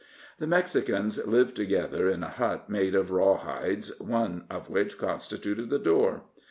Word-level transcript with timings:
The 0.39 0.47
Mexicans 0.47 1.27
lived 1.27 1.55
together, 1.55 2.09
in 2.09 2.23
a 2.23 2.27
hut 2.29 2.67
made 2.67 2.95
of 2.95 3.11
raw 3.11 3.37
hides, 3.37 3.91
one 3.99 4.45
of 4.49 4.67
which 4.67 4.97
constituted 4.97 5.69
the 5.69 5.77
door. 5.77 6.23